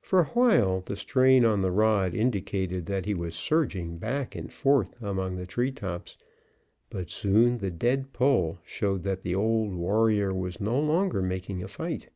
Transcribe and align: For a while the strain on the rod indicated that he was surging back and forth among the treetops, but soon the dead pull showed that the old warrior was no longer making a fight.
For 0.00 0.20
a 0.20 0.24
while 0.28 0.80
the 0.80 0.96
strain 0.96 1.44
on 1.44 1.60
the 1.60 1.70
rod 1.70 2.14
indicated 2.14 2.86
that 2.86 3.04
he 3.04 3.12
was 3.12 3.34
surging 3.34 3.98
back 3.98 4.34
and 4.34 4.50
forth 4.50 4.96
among 5.02 5.36
the 5.36 5.44
treetops, 5.44 6.16
but 6.88 7.10
soon 7.10 7.58
the 7.58 7.70
dead 7.70 8.14
pull 8.14 8.58
showed 8.64 9.02
that 9.02 9.20
the 9.20 9.34
old 9.34 9.74
warrior 9.74 10.32
was 10.32 10.62
no 10.62 10.80
longer 10.80 11.20
making 11.20 11.62
a 11.62 11.68
fight. 11.68 12.08